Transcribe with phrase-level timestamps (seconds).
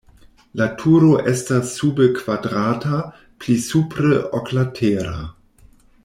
[0.61, 3.01] La turo estas sube kvadrata,
[3.45, 5.13] pli supre oklatera.